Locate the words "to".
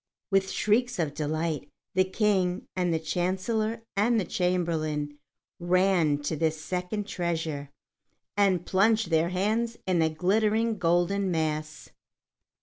6.23-6.35